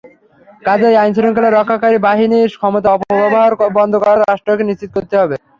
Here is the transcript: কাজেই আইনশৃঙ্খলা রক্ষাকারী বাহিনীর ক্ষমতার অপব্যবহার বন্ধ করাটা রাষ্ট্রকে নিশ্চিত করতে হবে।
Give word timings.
কাজেই 0.63 0.99
আইনশৃঙ্খলা 1.01 1.49
রক্ষাকারী 1.51 1.97
বাহিনীর 2.07 2.49
ক্ষমতার 2.53 2.93
অপব্যবহার 2.95 3.51
বন্ধ 3.77 3.93
করাটা 4.01 4.25
রাষ্ট্রকে 4.25 4.63
নিশ্চিত 4.65 4.89
করতে 4.93 5.15
হবে। 5.21 5.35